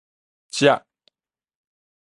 [0.59, 0.71] 食